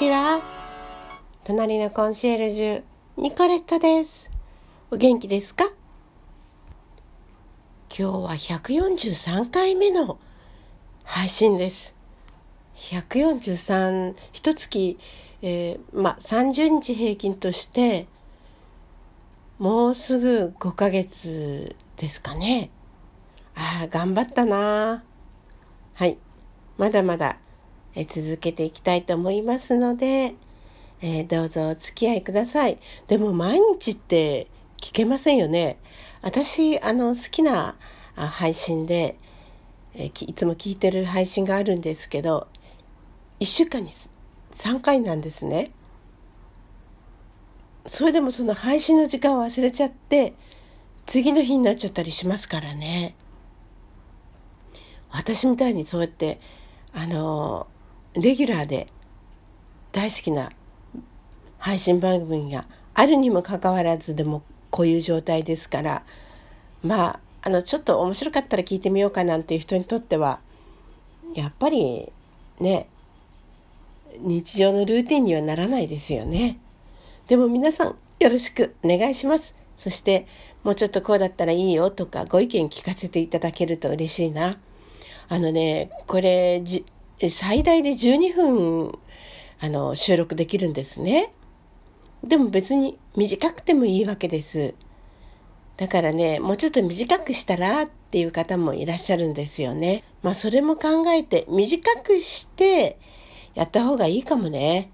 [0.00, 0.40] ちは。
[1.44, 2.82] 隣のコンシェルジュ、
[3.18, 4.30] ニコレットです。
[4.90, 5.66] お元気ですか？
[7.94, 10.18] 今日は143回目の
[11.04, 11.94] 配信です。
[12.76, 14.98] 143、一月、
[15.42, 18.06] えーまあ、30日平均として、
[19.58, 22.70] もうすぐ5ヶ月ですかね。
[23.54, 25.04] ああ、頑張ったな。
[25.92, 26.16] はい。
[26.78, 27.36] まだまだ
[27.94, 30.34] え続けていきたいと思いますので、
[31.02, 32.78] えーどうぞお付き合いください。
[33.08, 34.48] でも毎日って
[34.80, 35.78] 聞けませんよね。
[36.22, 37.76] 私、あの、好きな
[38.16, 39.16] あ配信で、
[39.94, 42.48] えいつも聞いてる配信があるんですけど、
[43.40, 43.90] 1週間に
[44.54, 45.72] 3回なんですね。
[47.86, 50.34] それでもその配信の時間を忘れちゃって、
[51.06, 53.14] 次の日になっちゃったりしますからね。
[55.10, 56.40] 私みたいにそうやって
[56.92, 57.66] あの
[58.14, 58.88] レギュラーで
[59.92, 60.50] 大好きな
[61.58, 66.02] 配信番組があるにもかかわらずでもこういう状態ですから
[66.82, 70.40] まああのちょっと面白かったら聞いてみようかなんていう人にとっては
[71.34, 72.12] やっぱり
[72.58, 72.88] ね
[74.18, 76.58] 日常のルーティンにはならないですよね。
[77.28, 79.54] でも皆さんよろしくお願いします。
[79.78, 80.26] そして
[80.64, 84.58] もうちょっとこうだったらいいよとかご意見聞かせていただけると嬉しいな。
[85.28, 86.84] あのね、これじ
[87.28, 88.98] 最大で12分
[89.60, 91.34] あの収録できるんですね。
[92.24, 94.74] でも別に短くてもいいわけです。
[95.76, 100.04] だからね、もうちょっと短くしたらっていう方もいらっしゃるんですよね。
[100.22, 102.98] まあそれも考えて短くして
[103.54, 104.90] やった方がいいかもね。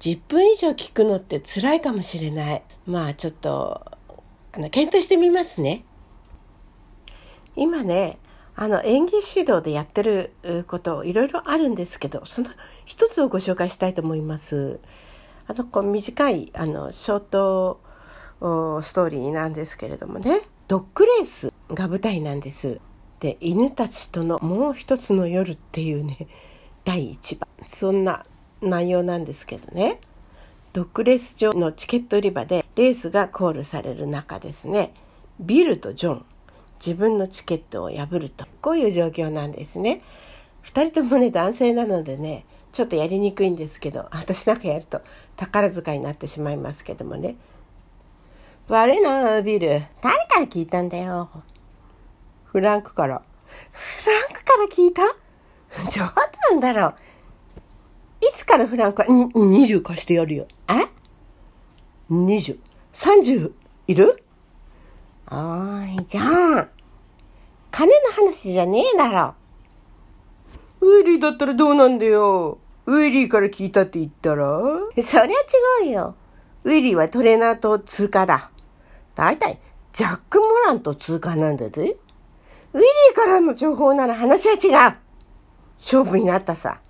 [0.00, 2.62] 10分以上聞くのって辛いかもしれない。
[2.86, 3.84] まあちょっと、
[4.52, 5.84] あの、検討してみますね。
[7.56, 8.18] 今ね、
[8.56, 10.32] あの、演技指導でやってる
[10.66, 12.50] こといろいろあるんですけど、その
[12.84, 14.80] 一つをご紹介したいと思います。
[15.46, 17.80] あの、こう短い、あの、ショート
[18.40, 22.80] ストーリーなんですけれどもね、ドッグレースが舞台なんです。
[23.20, 26.26] で、犬たちとのもう一つの夜っていうね、
[26.84, 27.48] 第1番。
[27.66, 28.24] そんな
[28.62, 30.00] 内容なんですけどね。
[30.72, 34.94] ドッグレース場のチケット売り場でレースがコールされる中ですね、
[35.40, 36.24] ビルとジョン、
[36.84, 40.02] 自分のチケットを破ると、こういう状況なんですね。
[40.62, 45.00] 二人ともね、男性なのでね、ちょっとやりにくいんですけど、私なんかやると
[45.36, 47.36] 宝塚になってしまいますけどもね。
[48.68, 49.82] 悪いな、ビル。
[50.00, 51.28] 誰から聞いたんだよ。
[52.44, 53.22] フランクから。
[53.72, 55.02] フランクから聞いた？
[55.90, 56.02] 冗
[56.50, 56.94] 談だろ。
[58.20, 60.46] いつからフランクは、に、20貸してやるよ。
[60.68, 60.86] え
[62.12, 62.58] ?20。
[62.92, 63.52] 30
[63.88, 64.22] いる？
[65.32, 66.22] おーい、じゃ
[66.60, 66.68] ん。
[67.70, 69.34] 金の話じゃねえだろ。
[70.80, 72.58] ウィリーだったらどうなんだよ。
[72.86, 74.60] ウィリーから聞いたって言ったら？
[75.04, 75.38] そりゃ
[75.84, 76.16] 違うよ。
[76.64, 78.50] ウィリーはトレーナーと通過だ。
[79.14, 79.60] だいたい
[79.92, 81.96] ジャック・モランと通過なんだぜ。
[82.72, 84.96] ウィリーからの情報なら話は違う。
[85.78, 86.80] 勝負になったさ。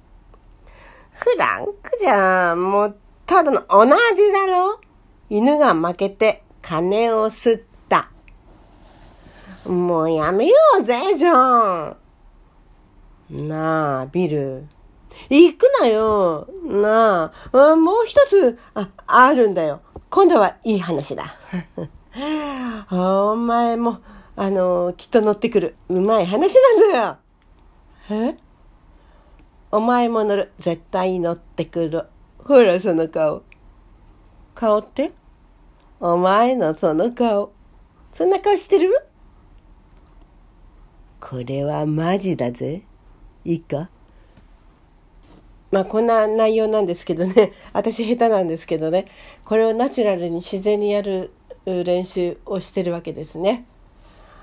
[1.12, 2.60] フランクじゃん。
[2.62, 2.96] もう、
[3.26, 3.84] ただの同
[4.16, 4.80] じだろ。
[5.28, 7.69] 犬が負けて金を吸った。
[9.66, 11.94] もうやめようぜ、ジョ
[13.30, 13.48] ン。
[13.48, 14.66] なあ、ビル。
[15.28, 16.48] 行くなよ。
[16.64, 19.82] なあ、もう一つ、あ、あるんだよ。
[20.08, 21.36] 今度はいい話だ。
[22.90, 23.98] お前も、
[24.36, 25.76] あの、きっと乗ってくる。
[25.88, 27.16] うまい話なんだよ。
[28.10, 28.36] え？
[29.70, 30.52] お前も乗る。
[30.58, 32.06] 絶対乗ってくる。
[32.38, 33.42] ほら、その顔。
[34.54, 35.12] 顔って？
[36.00, 37.52] お前のその顔。
[38.12, 38.90] そんな顔してる？
[41.20, 42.82] これはマジだぜ。
[43.44, 43.90] いいか？
[45.70, 47.52] まあこんな内容なんですけどね。
[47.72, 49.06] 私下手なんですけどね。
[49.44, 51.30] これをナチュラルに自然にやる
[51.66, 53.66] 練習をしてるわけですね。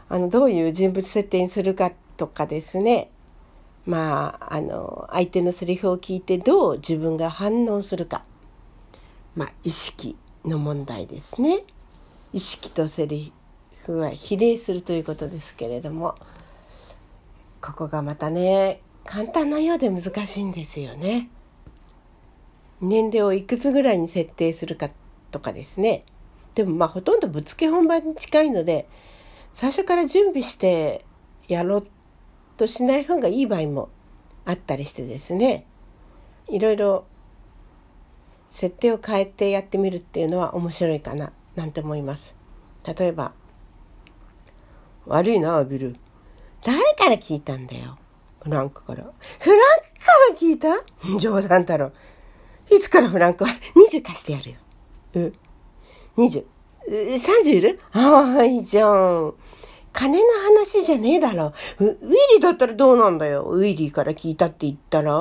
[0.07, 3.09] あの、どういう人物設定にするかとかですね。
[3.85, 8.23] まあ、あの、相手のセリフを聞いてどう自分が反応するか。
[9.35, 10.15] まあ、意識
[10.45, 11.63] の問題ですね。
[12.33, 13.33] 意識とセリ
[13.85, 16.15] フは比例するということですけれども、
[17.61, 21.29] ここがまたね、簡単なようで難しいんですよね。
[22.81, 24.89] 年齢をいくつぐらいに設定するか
[25.31, 26.03] とかですね。
[26.55, 28.87] でもまあほとんどぶつけ本番に近いので、
[29.53, 31.05] 最初から準備して
[31.47, 31.87] やろう
[32.57, 33.89] としない方がいい場合も
[34.45, 35.65] あったりしてですね。
[36.49, 37.05] いろいろ
[38.49, 42.35] 設定を変えてやってみるっていうのは面白いかななんて思います。
[42.83, 43.33] 例えば、
[45.05, 45.95] 悪いな、ビル。
[46.63, 47.97] 誰から聞いたんだよ？
[48.43, 49.03] フランクから。
[49.39, 49.59] フラン
[49.99, 51.19] クから聞いた？
[51.19, 51.91] 冗談だろ。
[52.69, 54.57] いつからフランクは？20貸してやるよ。
[55.15, 55.33] うん。
[56.17, 56.45] 20。
[56.89, 57.79] 30いる？
[57.93, 59.33] ああ、いいじゃん。
[59.93, 60.25] 金の
[60.55, 61.85] 話じゃねえだろウ。
[61.85, 61.95] ウィ
[62.33, 63.43] リーだったらどうなんだよ？
[63.43, 65.13] ウィリーから聞いたって言ったら？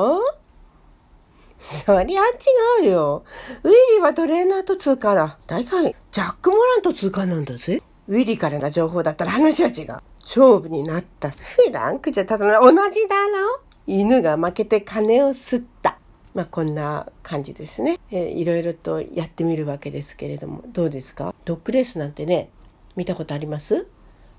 [1.58, 3.24] そりゃ違うよ。
[3.62, 5.38] ウィリーはトレーナーと通貨だ。
[5.46, 7.82] だいたいジャック・モランと通貨なんだぜ。
[8.08, 9.96] ウィリーからの情報だったら話は違う。
[10.26, 11.30] 勝負になった。
[11.30, 13.60] フランクじゃただの同じだろ。
[13.86, 16.00] 犬が負けて金を吸った。
[16.34, 20.64] まあこんな感じですね、えー、いろいろとやってみるわけですけれども。
[20.66, 21.32] どうですか？
[21.44, 22.50] ドッグレースなんてね
[22.96, 23.86] 見たことあります？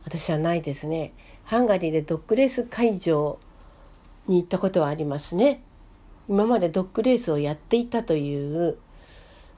[0.04, 1.14] 私はないですね。
[1.46, 3.40] ハンガリーでドッグレース会場
[4.28, 5.62] に行ったことはありますね。
[6.28, 8.78] 今までドッグレースをやっていたという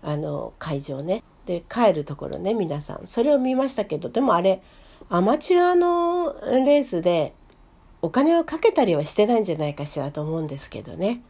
[0.04, 1.24] あの会場ね。
[1.48, 3.08] で帰るところね皆さん。
[3.08, 4.62] それを見ましたけどでもあれ
[5.08, 7.34] アマチュアのレースで
[8.02, 11.22] お金をかけたりはしてないんじゃないかしらと思うんですけどね。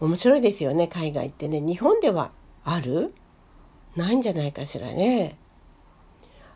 [0.00, 1.60] 面白いですよね海外ってね。
[1.60, 2.30] 日本では
[2.64, 3.12] ある？
[3.96, 5.36] ないんじゃないかしらね。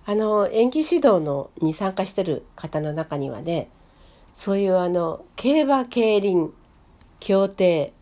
[0.05, 3.69] あの演技指導のに参加してる方の中にはね
[4.35, 6.53] そういうあの競馬競輪
[7.21, 7.93] 競艇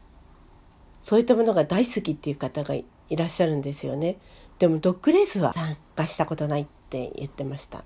[1.02, 4.18] そういったものが大好きっていう方がいらっしゃるんですよね。
[4.58, 7.84] でもドッグレースは参加したことないって言ってました。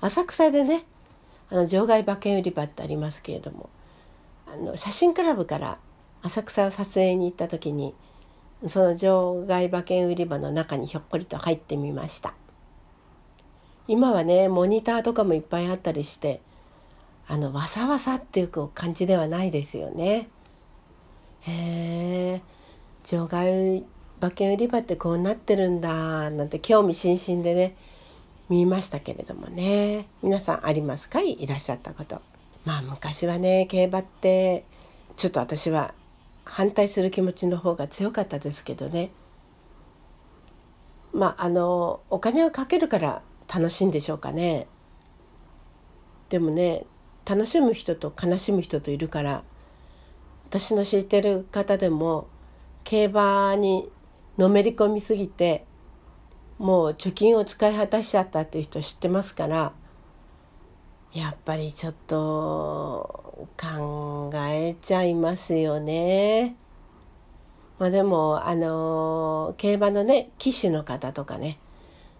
[0.00, 0.84] 浅草でね
[1.50, 3.70] あの場外馬券売り場ってありますけれども
[4.46, 5.78] あの写真クラブから
[6.22, 7.94] 浅草を撮影に行った時に
[8.68, 12.34] その場外馬券売り場の中にひょっこりと入ってみました。
[13.88, 16.40] 今はねモニターとかもいっぱいあったりして
[17.28, 20.28] あのわさわさっていう感じではないですよね。
[21.42, 22.42] へえ
[23.04, 23.84] 場外
[24.20, 27.76] 馬券売り場ってこうなってるんだなんて興味津々でね
[28.48, 30.06] 見ましたけれどもね。
[30.22, 31.20] 皆さんありますか？
[31.20, 32.22] いらっしゃったこと。
[32.64, 34.64] まあ昔はね競馬って
[35.16, 35.94] ちょっと私は
[36.44, 39.10] 反対する気持ちの方が強かったですけどね。
[41.12, 43.22] まああのお金をかけるから
[43.52, 44.66] 楽しいんでしょうかね。
[46.28, 46.84] でもね
[47.24, 49.42] 楽しむ人と悲しむ人といるから
[50.48, 52.28] 私の知ってる方でも
[52.84, 53.90] 競馬に
[54.38, 55.65] のめり込みすぎて
[56.58, 59.72] もう貯金を使い果たしちゃったっていう人知ってますから
[61.12, 66.56] やっぱりちょっと考えちゃいますよね。
[67.78, 71.58] まあ、でもあの競馬のね騎手の方とかね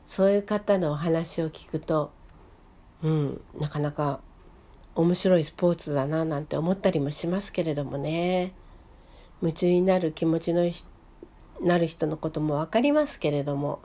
[0.07, 2.11] そういう方のお話を聞くと
[3.03, 4.21] うんなかなか
[4.95, 8.53] 面白いスポーツだななんて思ったりもしますけれどもね
[9.43, 10.71] 夢中になる気持ちの
[11.61, 13.81] なる人のことも分かりますけれども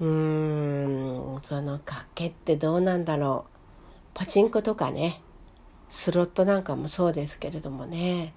[0.00, 3.56] うーんその賭けってどうなんだろう。
[4.14, 5.20] パチンコとかね
[5.88, 8.34] スロットなんかもそうですけれどもね。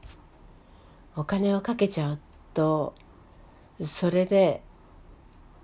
[1.15, 2.19] お金をかけちゃう
[2.53, 2.93] と
[3.81, 4.61] それで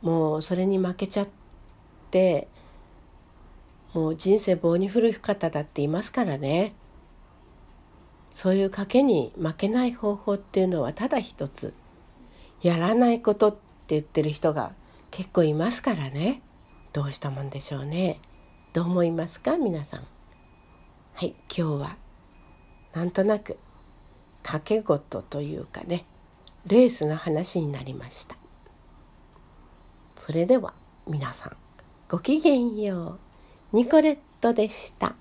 [0.02, 1.28] もうそれに負けちゃっ
[2.12, 2.48] て
[3.94, 6.74] もう人生棒に振る方だっていますからね。
[8.32, 11.74] そういう賭けに負けない方法っていうのはただ一つ。
[12.62, 13.60] やらないことって
[13.90, 14.74] 言ってる人が
[15.16, 16.42] 結構いますからね。
[16.92, 18.20] どうしたもんでしょうね。
[18.74, 19.56] どう思いますか？
[19.56, 20.02] 皆さん。
[21.14, 21.96] はい今日は
[22.92, 23.58] なんとなく
[24.44, 26.06] 賭け事というかね
[26.68, 28.36] レースの話になりました。
[30.18, 30.74] それでは
[31.08, 31.56] 皆さん
[32.10, 33.18] ごきげんよ
[33.72, 33.78] う。
[33.78, 35.16] ニコレットでした。